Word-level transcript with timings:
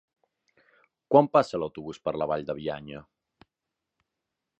Quan 1.15 1.29
passa 1.37 1.59
l'autobús 1.63 2.01
per 2.09 2.13
la 2.21 2.29
Vall 2.31 2.47
de 2.47 2.55
Bianya? 2.61 3.03